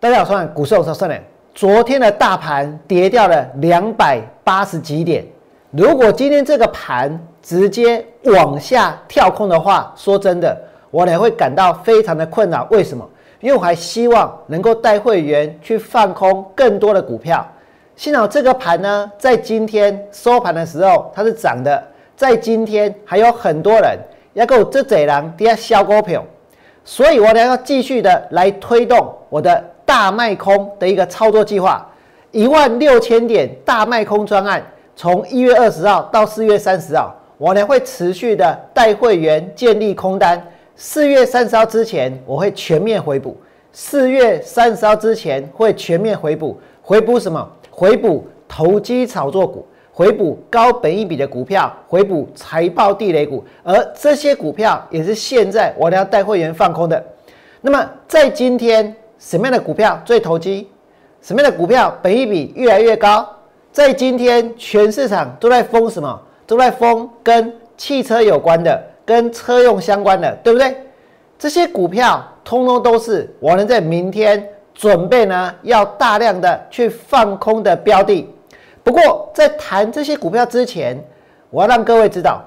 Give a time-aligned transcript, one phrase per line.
[0.00, 1.20] 大家好，我是股市有胜人。
[1.52, 5.26] 昨天的大盘跌掉了两百八十几点，
[5.72, 10.56] 如果今天这个盘直接往下跳空的话，说真的，
[10.92, 12.64] 我呢会感到非常的困扰。
[12.70, 13.04] 为什么？
[13.40, 17.44] 因为我还希望能够带会员去放空更多的股票。
[17.96, 21.82] 幸好这个盘呢，在今天收盘的时候它是涨的，
[22.14, 23.98] 在今天还有很多人
[24.34, 26.24] 要给我这贼狼底下销股票，
[26.84, 29.64] 所以我呢要继续的来推动我的。
[29.88, 31.90] 大卖空的一个操作计划，
[32.30, 34.62] 一万六千点大卖空专案，
[34.94, 40.38] 从一月二十号到四月三十号，我呢会持续的带会员建立空单。
[40.76, 43.34] 四月三十号之前，我会全面回补。
[43.72, 47.50] 四月三十号之前会全面回补，回补什么？
[47.70, 57.02] 回补投机炒作股，回补高本益比的股票，回补财报地雷股，而这些股票也是现在我要带会员放空的。
[57.62, 58.94] 那么在今天。
[59.18, 60.70] 什么样的股票最投机？
[61.20, 63.28] 什么样的股票本益比越来越高？
[63.72, 66.20] 在今天，全市场都在封什么？
[66.46, 70.76] 都在封跟汽车有关的、跟车用相关的，对不对？
[71.38, 78.32] 这些股票通通都是我能在明天准备呢，要大量的去放空的标的。
[78.82, 80.98] 不过，在谈这些股票之前，
[81.50, 82.42] 我要让各位知道，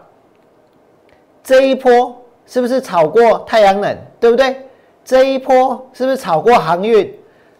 [1.44, 3.96] 这一波是不是炒过太阳能？
[4.20, 4.56] 对不对？
[5.04, 7.14] 这一波是不是炒过航运？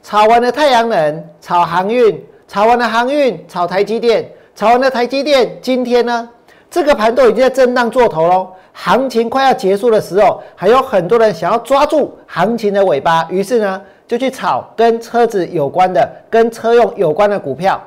[0.04, 5.58] 炒完了太阳能，炒航运，炒完了航运，炒台积电，炒完了台积电。
[5.62, 6.30] 今天呢，
[6.70, 8.48] 这个盘都已经在震荡做头喽。
[8.74, 17.80] 行情快要结束的时候，还有很多人想要抓住行情的尾巴，于是呢，就去炒跟车子有关的、跟车用有关的股票。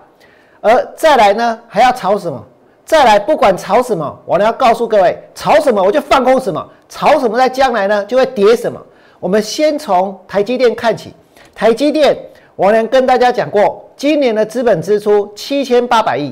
[0.60, 2.42] 而再来呢，还要炒什么？
[2.84, 8.80] 再来，不管炒什么，我呢要告诉各位，炒什么我就放空什么，炒什么在将来呢就会跌什么。
[9.24, 11.10] 我们先从台积电看起。
[11.54, 12.14] 台积电，
[12.56, 16.30] 我能跟大家讲过，今年的资本支出七千八百亿，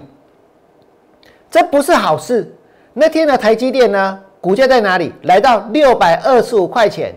[1.51, 2.55] 这不是好事。
[2.93, 5.11] 那天的台积电呢，股价在哪里？
[5.23, 7.15] 来到六百二十五块钱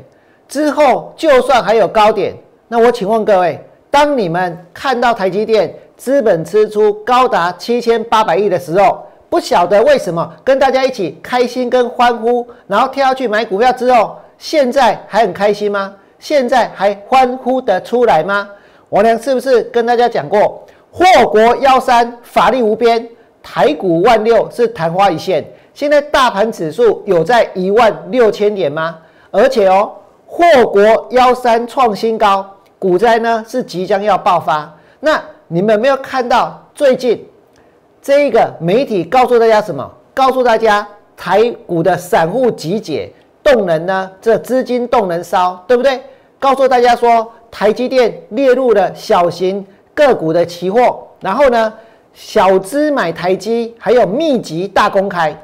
[0.48, 2.34] 之后，就算还有高点，
[2.70, 3.60] 那我请问各位，
[3.92, 14.16] 当你们看到台积电资本支出高达七千八百亿的时候，不晓得为什么跟大家一起开心跟欢呼，然后跳下去买股票之后。
[14.38, 15.94] 现在还很开心吗？
[16.20, 18.48] 现在还欢呼得出来吗？
[18.88, 23.06] 我娘是不是跟大家讲过，祸国幺三，法力无边，
[23.44, 25.46] 台股万六是昙花一现。
[25.74, 28.98] 现在大盘指数有在一万六千点吗？
[29.32, 29.92] 而且哦，
[30.26, 34.74] 祸国幺三创新高，股灾呢是即将要爆发。
[35.02, 37.28] 那你们没有看到最近
[38.06, 39.92] 这一个媒体告诉大家什么？
[40.14, 43.12] 告诉大家台股的散户集结。
[43.42, 44.12] 动能呢？
[44.22, 46.00] 这资金动能烧，对不对？
[46.38, 51.74] 告诉大家说，台积电列入了小型个股的期货，然后呢，
[52.14, 55.36] 小资买台积，还有密集大公开。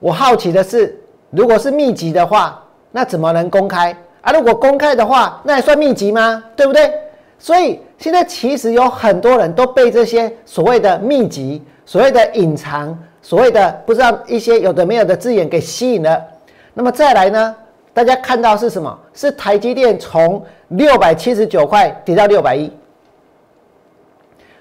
[0.00, 4.32] 我好奇的是，如果是密集的话，那怎么能公开啊？
[4.32, 6.42] 如果公开的话，那也算密集吗？
[6.56, 6.92] 对不对？
[7.38, 12.98] 所以现在其实有很多人都被这些所谓的密集、所谓的隐藏。
[13.20, 16.24] 所谓的不知道一些有的没有的字眼给吸引了，
[16.72, 17.54] 那么再来呢？
[17.92, 18.96] 大家看到是什么？
[19.12, 22.72] 是台积电从六百七十九块跌到六百一。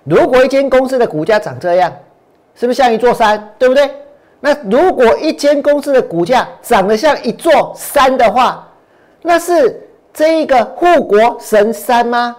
[0.03, 1.93] 如果一间公司的股价涨这样，
[2.55, 3.53] 是不是像一座山？
[3.57, 3.89] 对不对？
[4.41, 8.67] 那如果一间公司的股价长得像一座山的话，
[9.21, 12.35] 那是这一个护国神山吗？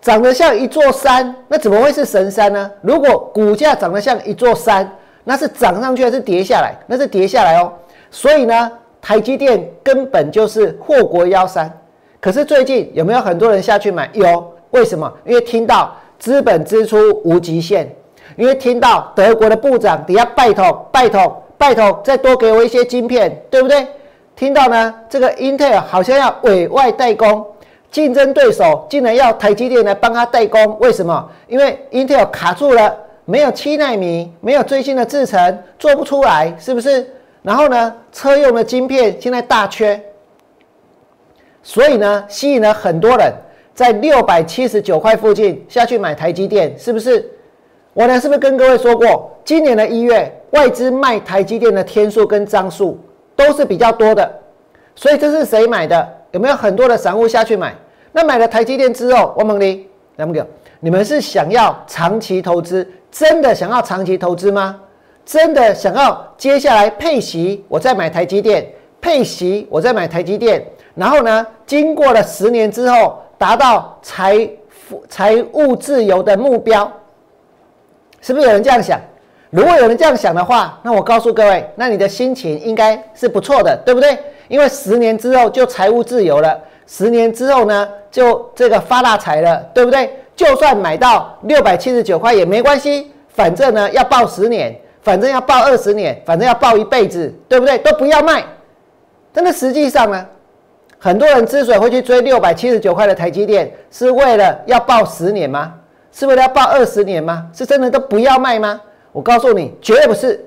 [0.00, 2.70] 长得像一座山，那怎么会是神山呢？
[2.80, 4.90] 如果股价长得像一座山？
[5.24, 6.74] 那是涨上去还是跌下来？
[6.86, 7.70] 那是跌下来哦。
[8.10, 8.72] 所以呢，
[9.02, 11.70] 台积电根本就是祸国妖山。
[12.18, 14.08] 可是最近有没有很多人下去买？
[14.14, 15.12] 有，为什么？
[15.26, 17.94] 因为听到资本支出无极限，
[18.36, 23.86] 因为听到德国的部长底下拜托、拜托、拜托，再多给我一些晶片，对不对？
[24.34, 27.44] 听到呢，这个英特尔好像要委外代工，
[27.90, 31.28] 竞争对手竟然要台积电来帮他代工，为什么？
[31.46, 32.96] 因为英特尔卡住了。
[33.30, 37.06] 没有七纳米，没有最新的制程，做不出来，是不是？
[37.42, 40.02] 然后呢，车用的晶片现在大缺，
[41.62, 43.30] 所以呢，吸引了很多人
[43.74, 47.30] 在六百七十九块附近下去买台积电，是不是？
[47.92, 52.98] 我呢，是不是跟各位说过，今年的一月外资卖台积电的天数跟张数
[53.36, 54.40] 都是比较多的，
[54.94, 56.08] 所以这是谁买的？
[56.32, 57.74] 有没有很多的散户下去买？
[58.12, 60.44] 那买了台积电之后，王猛力，来不给？
[60.80, 62.88] 你们是想要长期投资？
[63.10, 64.80] 真的想要长期投资吗？
[65.24, 68.62] 真的想要接下来配息，我再买台积电；
[69.00, 70.64] 配息，我再买台积电。
[70.94, 76.90] 然后呢，经过了十年之后，达到财富财务自由的目标？
[78.20, 79.00] 是不是有人这样想？
[79.50, 84.18] 如果有人这样想的话，那我告诉各位，那你的心情应该是不错的，对不对？
[84.48, 90.10] 因为十年之后就财务自由了，十年之后呢，就这个发大财了，对不对？
[90.36, 97.78] 就算买到六百七十九块也没关系，反正呢要报十年，反正要报二十年，反正要报一辈子，对不对？
[97.78, 98.44] 都不要卖。
[99.32, 100.26] 但是实际上呢，
[100.98, 105.72] 很多人之所以会去追六百七十九块的台积电，是为了要报十年吗？
[106.12, 107.46] 是为了要报二十年吗？
[107.54, 108.80] 是真的都不要卖吗？
[109.12, 110.44] 我告诉你，绝对不是，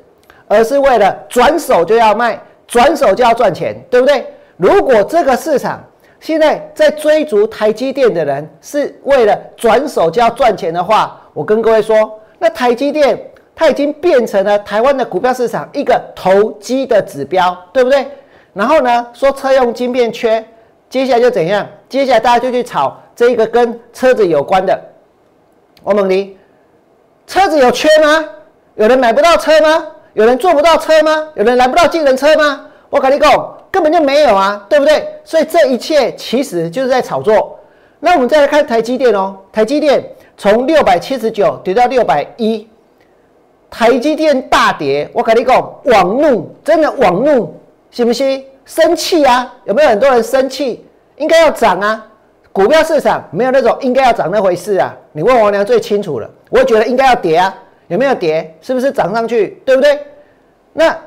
[0.47, 4.25] 而是为了转手就要卖，转手就要赚钱，对不对？
[4.57, 5.83] 如果这个市场
[6.19, 13.19] 现在在追逐台积电的人是为了转手就要赚钱的话，我跟各位说，那台积电
[13.55, 18.07] 它已经变成了台湾的股票市场一个投机的指标，对不对？
[18.53, 20.45] 然后呢，说车用晶片缺，
[20.89, 21.67] 接下来就怎样？
[21.89, 24.79] 接下来大家就去炒这个跟车子有关的。
[25.83, 26.37] 我问你，
[27.25, 28.25] 车子有缺吗？
[28.75, 29.85] 有人买不到车吗？
[30.13, 31.27] 有人坐不到车吗？
[31.35, 32.65] 有人来不到智能车吗？
[32.89, 35.07] 我跟你讲，根本就没有啊，对不对？
[35.23, 37.57] 所以这一切其实就是在炒作。
[37.99, 40.03] 那我们再来看台积电哦，台积电
[40.37, 42.67] 从六百七十九跌到六百一，
[43.69, 47.55] 台积电大跌，我跟你讲，网怒真的网怒，
[47.91, 48.45] 信不信？
[48.65, 49.53] 生气啊？
[49.65, 50.85] 有没有很多人生气？
[51.17, 52.05] 应该要涨啊！
[52.51, 54.93] 股票市场没有那种应该要涨那回事啊！
[55.11, 57.53] 你问王娘最清楚了，我觉得应该要跌啊。
[57.91, 58.55] 有没有跌？
[58.61, 59.61] 是不是涨上去？
[59.65, 59.99] 对不对？
[60.71, 60.97] 那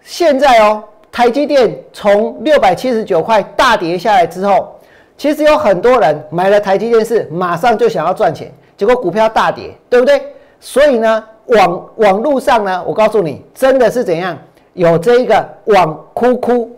[0.00, 0.82] 现在哦，
[1.12, 4.76] 台积电从六百七十九块大跌下来之后，
[5.16, 10.20] 其实有很多人买了台积电是马上就想要赚钱，结果股票大跌，对不对？
[10.58, 14.36] 所以呢，网网络上呢，我告诉你，真的是怎样？
[14.72, 16.76] 有这一个网哭哭、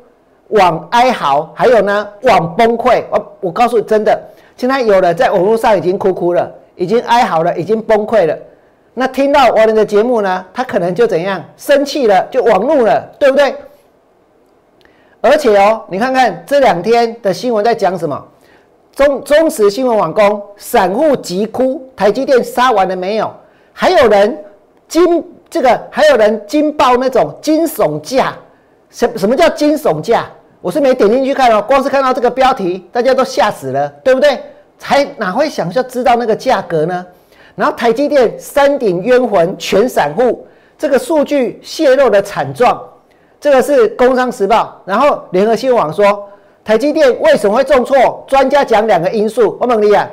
[0.48, 3.02] 网哀嚎，还有呢网崩溃。
[3.10, 4.20] 我我告诉你，真的，
[4.54, 8.38] 现在有人在网络上已经哭哭了，已经哀嚎了，已经崩溃了。
[8.98, 13.54] 那听到我们的节目呢，他可能就怎样生气了，就网怒了，对不对？
[15.20, 18.26] 而且哦，你看看这两天的新闻在讲什么？
[18.94, 23.30] 中中时新闻网工，散户急哭，台积电杀完了没有？
[23.74, 24.42] 还有人
[24.88, 28.32] 惊这个，还有人惊爆那种惊悚价。
[28.88, 30.24] 什什么叫惊悚价？
[30.62, 34.40] 我是没点进去看哦，光是看到这个标题，大家都吓死了，对不对？
[34.78, 37.06] 才哪会想要知道那个价格呢？
[37.56, 40.46] 然后台积电山顶冤魂全散户，
[40.78, 42.80] 这个数据泄露的惨状，
[43.40, 44.80] 这个是工商时报。
[44.84, 46.28] 然后联合新闻网说，
[46.62, 48.24] 台积电为什么会重挫？
[48.28, 49.56] 专家讲两个因素。
[49.58, 50.06] 我问你啊，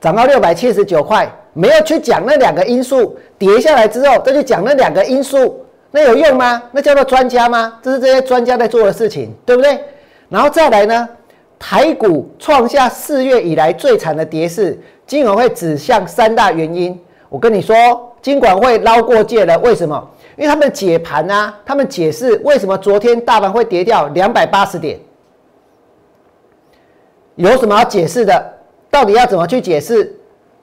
[0.00, 6.62] 涨到六百七十九块，没有去讲那两个因素，跌下来之后再去讲那两个因素，那有用吗？
[6.70, 7.76] 那叫做专家吗？
[7.82, 9.80] 这是这些专家在做的事情，对不对？
[10.28, 11.08] 然后再来呢，
[11.58, 14.78] 台股创下四月以来最惨的跌势。
[15.06, 16.98] 金管会指向三大原因，
[17.28, 17.76] 我跟你说，
[18.22, 19.58] 金管会捞过界了。
[19.58, 20.10] 为什么？
[20.36, 24.98] 因为他们解盘啊，他们解释为什么昨天大盘会跌掉两百八十点，
[27.36, 28.52] 有什么要解释的？
[28.90, 30.14] 到底要怎么去解释？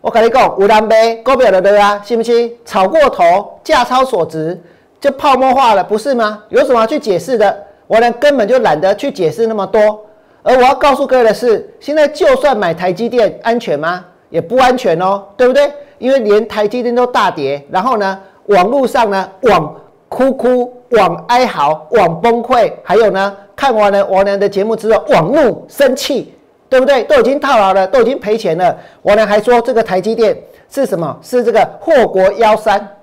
[0.02, 1.82] 我跟你讲，无蓝杯够不了的？
[1.82, 2.52] 啊，信不信？
[2.66, 4.60] 炒过头，价超所值，
[5.00, 6.44] 就泡沫化了，不是吗？
[6.50, 7.64] 有什么要去解释的？
[7.86, 10.04] 我呢，根本就懒得去解释那么多。
[10.44, 11.34] 而我要告诉各位的？
[11.34, 14.04] 是，现在就算买台积电，安全吗？
[14.32, 15.72] 也不安全哦，对不对？
[16.00, 19.76] 因为连台积电都大跌，然后呢，网络上呢，网
[20.10, 26.34] 哭哭、网哀嚎、网崩溃，还有呢，看完了王良的节目之后，网怒生气，
[26.68, 27.04] 对不对？
[27.04, 28.76] 都已经套牢了，都已经赔钱了。
[29.04, 30.36] 王良还说这个台积电
[30.70, 31.16] 是什么？
[31.22, 32.96] 是这个祸国妖山。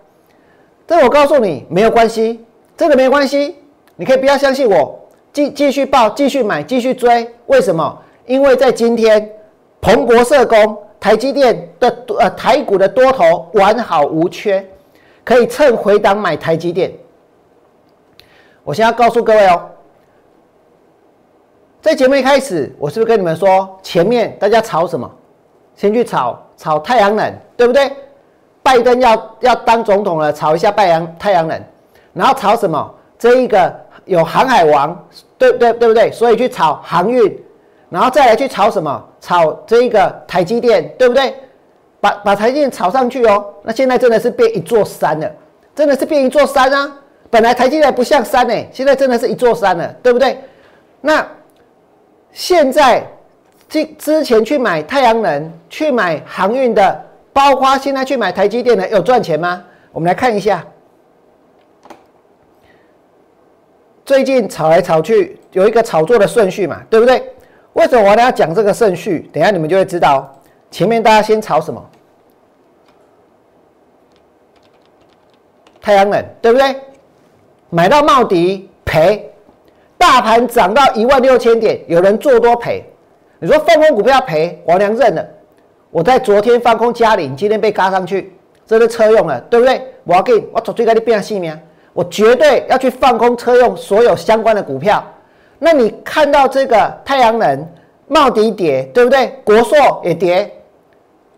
[0.87, 2.45] 这我告诉你没有关系，
[2.77, 3.55] 这个没关系，
[3.95, 4.99] 你可以不要相信我，
[5.33, 7.31] 继继续报，继续买，继续追。
[7.47, 7.97] 为什么？
[8.27, 9.31] 因为在今天，
[9.81, 10.77] 彭博社工。
[11.01, 14.65] 台积电的呃台股的多头完好无缺，
[15.25, 16.93] 可以趁回档买台积电。
[18.65, 19.71] 我现在告诉各位哦，
[21.81, 25.11] 在节目一开始，我是不是跟你们说，前面大家炒什么？
[25.77, 27.91] 先去炒炒太阳能，对不对？
[28.63, 31.63] 拜登要要当总统了，炒一下太阳太阳能，
[32.13, 32.95] 然后炒什么？
[33.17, 33.73] 这一个
[34.05, 35.07] 有航海王，
[35.39, 36.11] 对对对不对？
[36.11, 37.41] 所以去炒航运。
[37.91, 39.05] 然后再来去炒什么？
[39.21, 41.35] 炒这一个台积电，对不对？
[42.01, 43.45] 把把台积电炒上去哦。
[43.63, 45.31] 那现在真的是变一座山了，
[45.75, 46.97] 真的是变一座山啊！
[47.31, 50.39] 本来台积电不像山哎，现在真的是一座山了，对不对？
[51.01, 51.27] 那
[52.31, 53.07] 现在
[53.69, 59.65] 之之前去买太阳能、去买航运的，包括现在去买台积电的，有赚钱吗？
[59.91, 60.65] 我们来看一下，
[64.05, 67.35] 最近炒来炒去有一个炒作的顺序嘛，对不对？
[67.79, 69.31] 为什么我要讲这个顺序？
[69.33, 70.29] 等下你们就会知道。
[70.69, 71.81] 前面大家先炒什么？
[75.81, 76.75] 太阳能，对不对？
[77.71, 79.31] 买到茂迪赔，
[79.97, 82.85] 大盘涨到一万六千点，有人做多赔。
[83.39, 85.25] 你说放空股票赔，我娘认了。
[85.91, 89.81] 我在昨天放空嘉陵，今天被嘎上去，这是车用了，对不对？
[90.03, 91.57] 我要给我做最高的变性命，
[91.93, 95.05] 我绝对要去放空车用所有相关的股票。
[95.59, 97.67] 那你看到这个太阳能、
[98.07, 99.29] 茂迪跌，对不对？
[99.45, 100.51] 国硕也跌，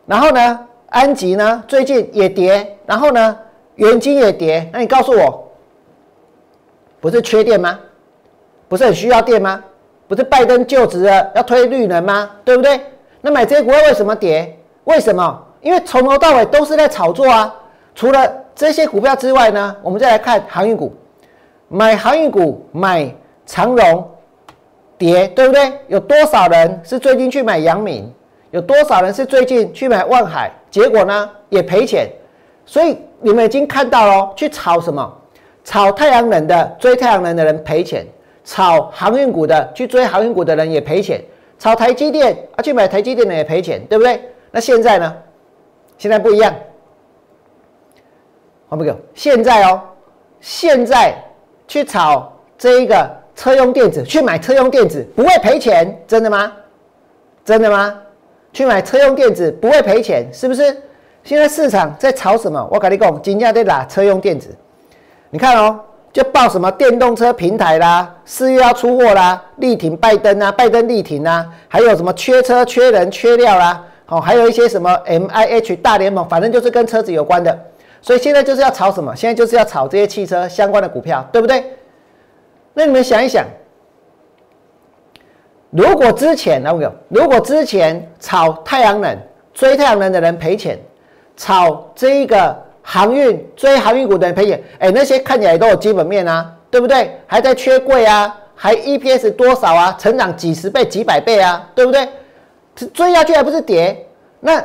[0.07, 3.39] 然后呢，安吉呢最近也跌，然后呢？
[3.77, 5.49] 元金也跌，那你告诉我，
[7.01, 7.79] 不是缺电吗？
[8.69, 9.65] 不是很需要电吗？
[10.07, 12.31] 不是拜登就职了要推绿能吗？
[12.45, 12.79] 对不对？
[13.23, 14.55] 那买这些股票为什么跌？
[14.85, 15.47] 为什么？
[15.63, 17.55] 因为从头到尾都是在炒作啊！
[17.95, 20.95] 除了这些股票之外呢，我们再来看航运股，
[21.69, 23.11] 买航运股买
[23.51, 24.09] 长荣
[24.97, 25.73] 跌，对不对？
[25.89, 28.09] 有多少人是最近去买阳明？
[28.53, 30.53] 有多少人是最近去买万海？
[30.71, 32.09] 结果呢也赔钱，
[32.65, 32.97] 所以。
[33.23, 35.21] 你们已经看到了，去炒什么？
[35.63, 38.03] 炒太阳能的，追太阳能的人赔钱；
[38.45, 41.21] 炒航运股的，去追航运股的人也赔钱；
[41.59, 44.25] 炒台积电啊，去买台积电的也赔钱，对不对？
[44.51, 45.15] 那现在呢？
[45.99, 46.55] 现在不一样。
[48.71, 48.87] 好不？
[49.15, 49.83] 现在哦，
[50.41, 51.15] 现在
[51.69, 53.07] 去炒这一个
[53.41, 56.53] 车用电子，去买车用电子不会赔钱，真的吗？
[57.43, 57.95] 真的吗？
[58.53, 60.77] 去买车用电子不会赔钱，是不是？
[61.25, 62.69] 现在市场在炒什么？
[62.71, 64.55] 我跟你讲，今天在打车用电子。
[65.31, 65.81] 你看哦，
[66.13, 77.59] 就报什么电动车平台啦，四月要出货啦，力挺拜登啊，拜登力挺啊，还有什么缺车、缺人、缺料啦，哦，还有一些什么 M I H 大联盟，反正就是跟车子有关的。
[78.03, 79.17] 所以现在就是要炒什么？
[79.17, 81.65] 现在就是要炒这些汽车相关的股票，对不对？
[82.75, 83.45] 那你们想一想，
[85.71, 89.17] 如果之前那个，如果之前炒太阳能、
[89.53, 90.79] 追太阳能的人赔钱。
[91.37, 97.19] 炒这一个航运追航运股的人赔钱，哎，那些看起来都有基本面啊，对不对？
[97.27, 99.97] 还在缺柜啊，还 EPS 多少啊？
[99.99, 102.07] 成长几十倍、几百倍啊，对不对？
[102.93, 104.07] 追下去还不是跌？
[104.39, 104.63] 那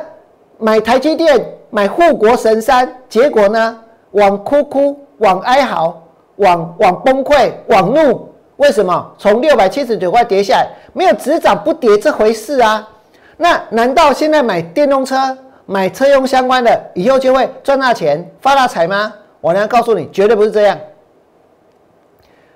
[0.58, 3.80] 买台积电、买护国神山，结果呢？
[4.10, 6.02] 往哭哭、往哀嚎、
[6.36, 9.14] 往往崩溃、往怒，为什么？
[9.18, 12.88] 从六百七十九块跌下来，没有只涨不跌这回事啊？
[13.36, 15.36] 那难道现在买电动车？
[15.68, 19.12] 买车用相关的，以后就会赚大钱、发大财吗？
[19.40, 20.78] 我能告诉你，绝对不是这样。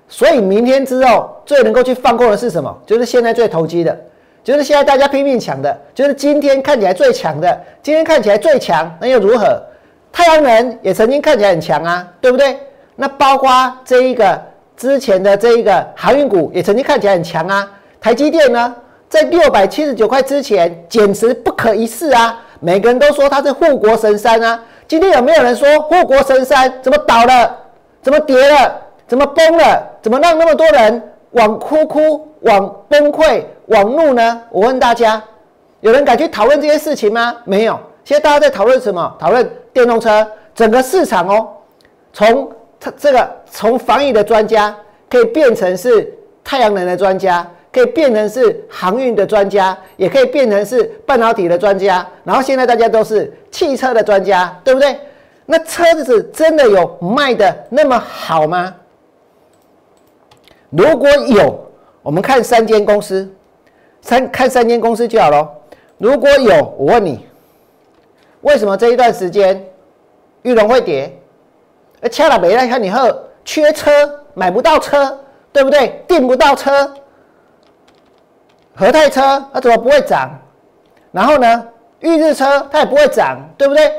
[0.07, 2.73] 所以明天之后最能够去放空的是什么？
[2.85, 3.97] 就是现在最投机的，
[4.43, 7.61] 就是现在大家拼命抢的，就是今天看起来最强的。
[7.83, 9.61] 今天看起来最强，那又如何？
[10.11, 12.57] 太阳能也曾经看起来很强啊，对不对？
[13.01, 13.49] 那包括
[13.83, 14.39] 这一个
[14.77, 17.67] 之前的这一个航运股也曾经看起来很强啊。
[17.99, 18.75] 台积电呢，
[19.09, 22.37] 在六百七十九块之前简直不可一世啊。
[22.59, 24.63] 每个人都说它是护国神山啊！
[24.87, 27.57] 今天有没有人说护国神山怎么倒了？
[28.03, 28.79] 怎么跌了？
[29.07, 29.83] 怎么崩了？
[29.99, 34.41] 怎么让那么多人往哭哭、往崩溃、往怒呢？
[34.51, 35.19] 我问大家，
[35.79, 37.35] 有人敢去讨论这些事情吗？
[37.45, 37.79] 没有。
[38.05, 39.11] 现在大家在讨论什么？
[39.19, 41.47] 讨论电动车整个市场哦，
[42.13, 42.47] 从
[42.81, 44.75] 它这个从防疫的专家
[45.09, 46.11] 可以变成是
[46.43, 47.49] 太阳能的专家。
[47.73, 54.99] 可以变成是航运的专家，也可以变成是半导体的专家，然后现在大家都是汽车的专家，对不对？
[55.45, 58.75] 那车子真的有卖的那么好吗？
[60.69, 61.71] 如果有，
[62.01, 63.33] 我们看三间公司，
[64.01, 65.49] 三看三间公司就好了。
[65.97, 67.25] 如果有，我问你，
[68.41, 69.65] 为什么这一段时间
[70.41, 71.17] 玉龙会跌？
[72.01, 73.07] 而恰了没来看你后
[73.45, 73.91] 缺车，
[74.33, 75.19] 买不到车，
[75.53, 76.03] 对不对？
[76.07, 76.93] 订不到车。
[78.73, 80.31] 和泰车它怎么不会涨？
[81.11, 81.67] 然后呢，
[81.99, 83.91] 裕日车它也不会涨，对不对？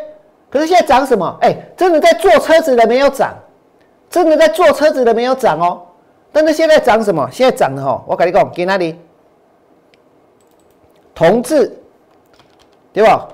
[0.50, 1.38] 可是现在涨什么？
[1.40, 3.34] 哎，真的在做车子的没有涨，
[4.10, 5.82] 真的在做车子的没有涨哦。
[6.32, 7.28] 但是现在涨什么？
[7.30, 8.98] 现在涨的哈，我跟你讲，给哪里？
[11.14, 11.78] 同志，
[12.92, 13.28] 对吧？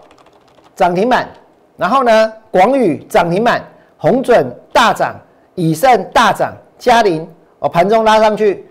[0.75, 1.28] 涨停板。
[1.76, 3.64] 然后呢，广宇涨停板，
[3.99, 5.14] 红准大涨，
[5.55, 7.28] 以盛大涨，嘉麟
[7.59, 8.64] 哦盘中拉上去。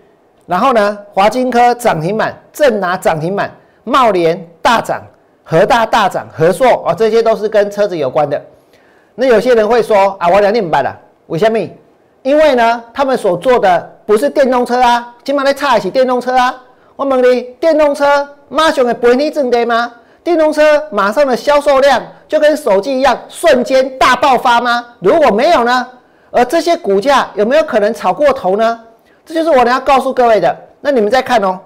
[0.46, 3.54] 然后呢，华金科涨停板，正拿涨停板，
[3.84, 5.02] 茂联大涨，
[5.44, 8.42] 和大大涨，和硕啊，这些都是跟车子有关的。
[9.14, 11.58] 那有些人会说啊，我两明白了，为什么？
[12.22, 16.62] 因为呢，他们所做的不是电动车啊，今晚在差一起电动车啊。
[16.96, 19.92] 我问你，电动车马上会倍你挣的吗？
[20.24, 24.84] 电动车马上的销售量就跟手机一样，瞬间大爆发吗？
[25.00, 25.88] 如果没有呢？
[26.30, 28.80] 而这些股价有没有可能炒过头呢？
[29.24, 30.54] 这就是我要告诉各位的。
[30.80, 31.58] 那你们再看哦，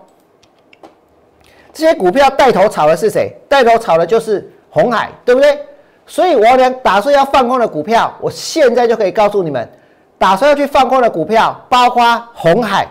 [1.73, 3.37] 这些股票带头炒的是谁？
[3.49, 5.59] 带头炒的就是红海，对不对？
[6.07, 9.69] 所以我俩打算要放空的股票，我现在就可以告诉你们，
[10.16, 12.87] 打算要去放空的股票，包括红海，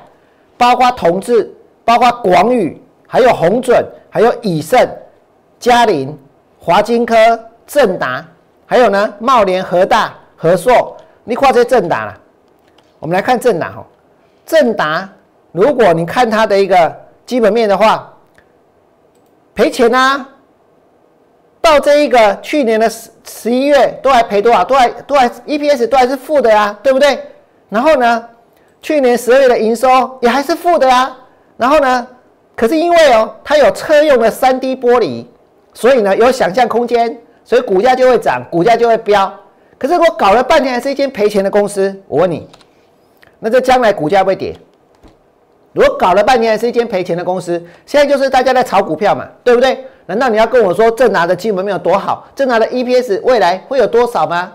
[0.57, 1.49] 包括同志，
[1.85, 4.79] 包括广宇，还有宏准，还有以盛、
[5.59, 6.17] 嘉林、
[6.59, 7.15] 华金科、
[7.71, 8.25] 正达，
[8.65, 12.17] 还有呢茂联、和大、和硕，你看这正达了。
[12.99, 13.85] 我们来看正达哈，
[14.45, 15.07] 正达，
[15.53, 16.93] 如果你看它的一个
[17.25, 18.13] 基本面的话，
[19.55, 20.27] 赔钱啊。
[21.61, 24.65] 到这一个去年的十十一月都还赔多少？
[24.65, 27.23] 都还都还 EPS 都还是负的呀，对不对？
[27.69, 28.27] 然后呢，
[28.81, 29.87] 去年十二月的营收
[30.21, 31.15] 也还是负的呀。
[31.55, 32.05] 然后呢，
[32.53, 35.25] 可是因为哦，它有车用的三 D 玻璃，
[35.73, 37.17] 所以呢有想象空间，
[37.51, 39.29] 所以股价就会涨，股价就会飙。
[39.77, 42.47] 可是我搞了半天还是一间赔钱的公司，我问你，
[43.39, 44.55] 那这将来股价会跌？
[45.73, 49.83] 如果搞了半天还是一间赔钱的公司，现在就是大家在炒股票嘛，对不对？
[50.05, 52.25] 难道你要跟我说正拿的基本面有多好？
[52.33, 54.53] 正拿的 EPS 未来会有多少吗？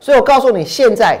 [0.00, 1.20] 所以我告诉你，现在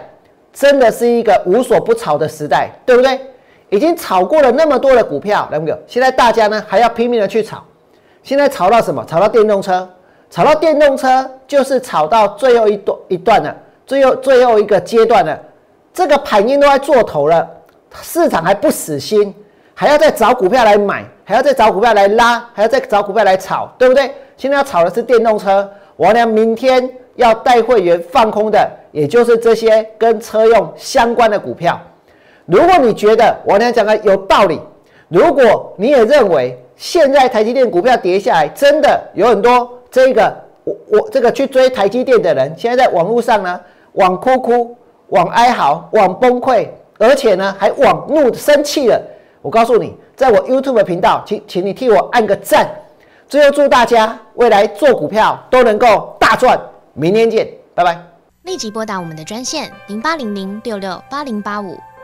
[0.50, 3.20] 真的是一个无所不炒的时代，对不对？
[3.68, 5.78] 已经炒过了那么多的股票，来没有？
[5.86, 7.62] 现在大家呢还要拼命的去炒。
[8.22, 9.04] 现在炒到什么？
[9.06, 9.86] 炒到电动车，
[10.30, 13.56] 炒到电动车就是炒到最后一段一段了，
[13.86, 15.38] 最后最后一个阶段了。
[15.92, 17.48] 这个盘音都在做头了，
[18.02, 19.34] 市场还不死心。
[19.74, 24.12] 还要再找股票来买，还要再找股票来拉，还要再找股票来炒，对不对？
[24.36, 31.80] 现在要炒的是电动车，我俩明天要带会员放空的，也就是这些跟车用相关的股票。
[32.46, 34.60] 如果你觉得我俩讲的有道理，
[35.06, 43.60] 如果你也认为现在台积电股票跌下来，真的有很多这个我我这个去追台积电的人，现在在网络上呢，
[43.92, 44.76] 往哭哭，
[45.08, 46.68] 往哀嚎，往崩溃，
[46.98, 49.00] 而且呢还往怒生气了。
[49.40, 52.68] 我告诉你，在我 YouTube 的频道，请请你替我按个赞。
[53.28, 56.58] 最后祝大家未来做股票都能够大赚。
[56.94, 57.98] 明天见，拜拜。
[58.42, 61.78] 立即拨打我们的专线零八零零六六八零八五